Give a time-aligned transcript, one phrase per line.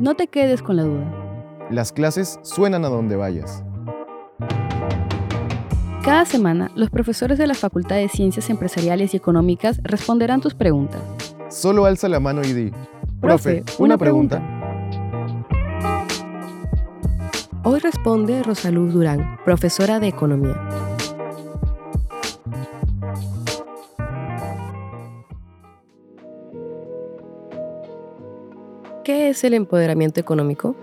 [0.00, 1.68] No te quedes con la duda.
[1.70, 3.62] Las clases suenan a donde vayas.
[6.02, 11.02] Cada semana, los profesores de la Facultad de Ciencias Empresariales y Económicas responderán tus preguntas.
[11.50, 12.72] Solo alza la mano y di,
[13.20, 14.42] profe, una, pregunta.
[17.62, 20.56] Hoy responde Rosaluz Durán, profesora de Economía.
[29.30, 30.74] ¿Qué es el empoderamiento económico?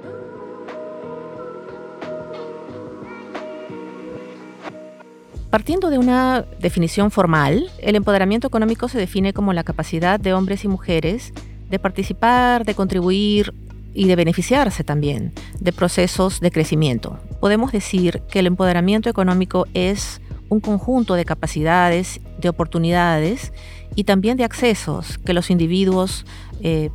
[5.50, 10.64] Partiendo de una definición formal, el empoderamiento económico se define como la capacidad de hombres
[10.64, 11.34] y mujeres
[11.70, 13.54] de participar, de contribuir
[13.94, 17.20] y de beneficiarse también de procesos de crecimiento.
[17.42, 23.52] Podemos decir que el empoderamiento económico es un conjunto de capacidades, de oportunidades
[23.94, 26.26] y también de accesos que los individuos
[26.62, 26.92] eh,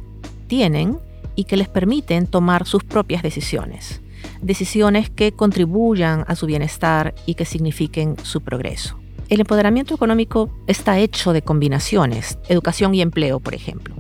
[0.47, 0.97] tienen
[1.35, 4.03] y que les permiten tomar sus propias decisiones
[4.43, 8.99] decisiones que contribuyan a su bienestar y que signifiquen su progreso.
[9.29, 13.95] El empoderamiento económico está hecho de combinaciones, educación y empleo, por ejemplo.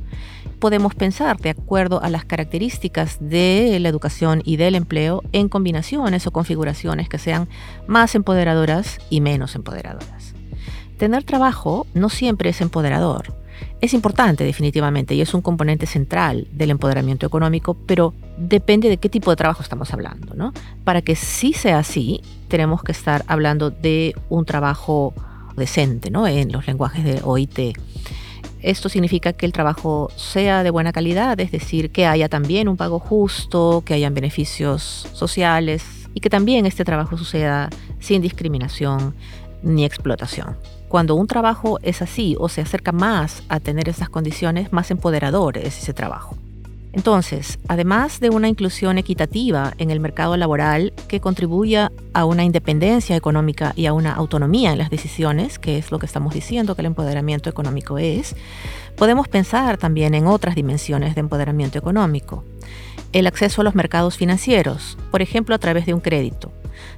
[0.58, 6.26] Podemos pensar, de acuerdo a las características de la educación y del empleo, en combinaciones
[6.26, 7.48] o configuraciones que sean
[7.86, 10.34] más empoderadoras y menos empoderadoras.
[10.98, 13.41] Tener trabajo no siempre es empoderador
[13.80, 19.08] es importante definitivamente y es un componente central del empoderamiento económico, pero depende de qué
[19.08, 20.34] tipo de trabajo estamos hablando.
[20.34, 20.52] ¿no?
[20.84, 25.14] Para que sí sea así, tenemos que estar hablando de un trabajo
[25.56, 26.26] decente ¿no?
[26.26, 27.76] en los lenguajes de OIT.
[28.62, 32.76] Esto significa que el trabajo sea de buena calidad, es decir, que haya también un
[32.76, 39.14] pago justo, que hayan beneficios sociales y que también este trabajo suceda sin discriminación
[39.62, 40.56] ni explotación.
[40.92, 45.56] Cuando un trabajo es así o se acerca más a tener esas condiciones, más empoderador
[45.56, 46.36] es ese trabajo.
[46.92, 53.16] Entonces, además de una inclusión equitativa en el mercado laboral que contribuya a una independencia
[53.16, 56.82] económica y a una autonomía en las decisiones, que es lo que estamos diciendo que
[56.82, 58.36] el empoderamiento económico es,
[58.94, 62.44] podemos pensar también en otras dimensiones de empoderamiento económico.
[63.14, 66.52] El acceso a los mercados financieros, por ejemplo a través de un crédito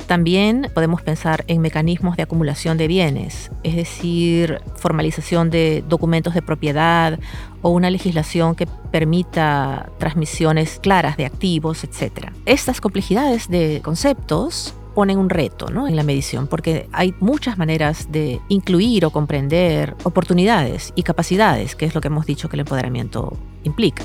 [0.06, 6.42] también podemos pensar en mecanismos de acumulación de bienes, es decir, formalización de documentos de
[6.42, 7.18] propiedad
[7.62, 12.30] o una legislación que permita transmisiones claras de activos, etc.
[12.46, 18.40] Estas complejidades de conceptos ponen un reto en la medición, porque hay muchas maneras de
[18.48, 23.36] incluir o comprender oportunidades y capacidades, que es lo que hemos dicho que el empoderamiento
[23.64, 24.04] implica.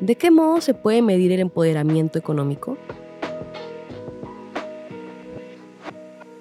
[0.00, 2.78] ¿De qué modo se puede medir el empoderamiento económico?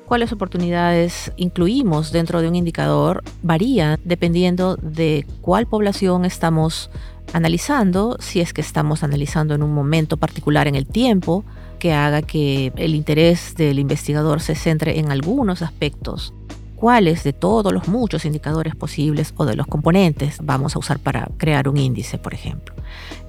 [0.09, 6.89] cuáles oportunidades incluimos dentro de un indicador varía dependiendo de cuál población estamos
[7.31, 11.45] analizando, si es que estamos analizando en un momento particular en el tiempo,
[11.77, 16.33] que haga que el interés del investigador se centre en algunos aspectos
[16.79, 21.27] cuáles de todos los muchos indicadores posibles o de los componentes vamos a usar para
[21.37, 22.73] crear un índice, por ejemplo.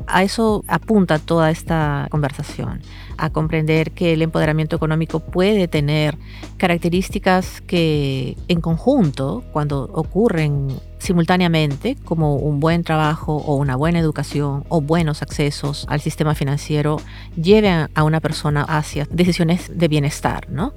[0.06, 2.80] A eso apunta toda esta conversación,
[3.18, 6.16] a comprender que el empoderamiento económico puede tener
[6.58, 10.68] características que en conjunto, cuando ocurren
[11.00, 17.00] simultáneamente, como un buen trabajo o una buena educación o buenos accesos al sistema financiero,
[17.34, 20.48] lleven a una persona hacia decisiones de bienestar.
[20.48, 20.72] ¿no?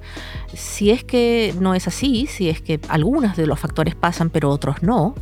[0.52, 4.50] Si es que no es así, si es que algunos de los factores pasan pero
[4.50, 5.14] otros no,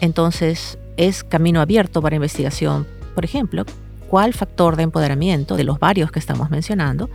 [0.00, 3.64] entonces es camino abierto para investigación por ejemplo,
[4.08, 7.10] cuál factor de empoderamiento, de los varios que estamos mencionando,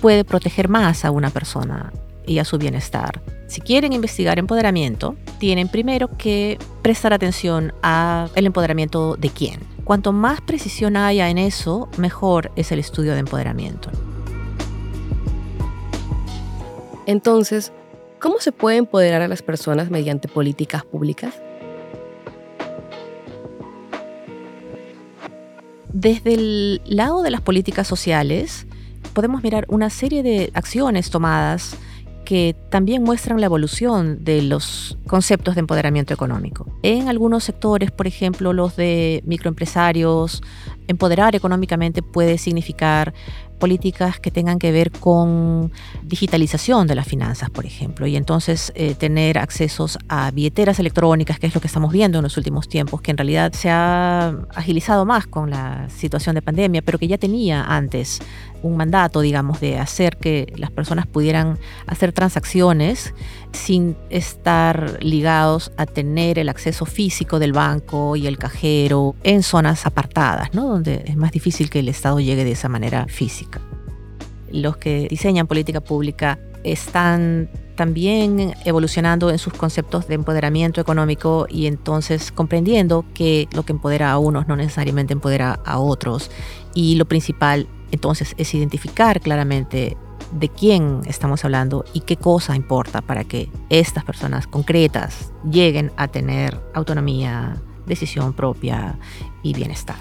[0.00, 1.92] puede proteger más a una persona
[2.26, 3.20] y a su bienestar.
[3.48, 9.60] Si quieren investigar empoderamiento, tienen primero que prestar atención a el empoderamiento de quién.
[9.84, 13.90] Cuanto más precisión haya en eso, mejor es el estudio de empoderamiento.
[17.06, 17.72] Entonces,
[18.20, 21.32] ¿cómo se puede empoderar a las personas mediante políticas públicas?
[25.90, 28.66] Desde el lado de las políticas sociales,
[29.14, 31.78] podemos mirar una serie de acciones tomadas
[32.28, 36.66] que también muestran la evolución de los conceptos de empoderamiento económico.
[36.82, 40.42] En algunos sectores, por ejemplo, los de microempresarios,
[40.88, 43.14] empoderar económicamente puede significar
[43.58, 45.72] políticas que tengan que ver con
[46.02, 51.48] digitalización de las finanzas, por ejemplo, y entonces eh, tener accesos a billeteras electrónicas, que
[51.48, 55.04] es lo que estamos viendo en los últimos tiempos, que en realidad se ha agilizado
[55.04, 58.20] más con la situación de pandemia, pero que ya tenía antes
[58.62, 63.14] un mandato, digamos, de hacer que las personas pudieran hacer transacciones
[63.52, 69.86] sin estar ligados a tener el acceso físico del banco y el cajero en zonas
[69.86, 70.68] apartadas, ¿no?
[70.68, 73.60] donde es más difícil que el Estado llegue de esa manera física.
[74.50, 81.66] Los que diseñan política pública están también evolucionando en sus conceptos de empoderamiento económico y
[81.66, 86.30] entonces comprendiendo que lo que empodera a unos no necesariamente empodera a otros.
[86.74, 89.96] Y lo principal entonces es identificar claramente
[90.32, 96.06] de quién estamos hablando y qué cosa importa para que estas personas concretas lleguen a
[96.08, 97.56] tener autonomía,
[97.86, 98.98] decisión propia
[99.42, 99.96] y bienestar.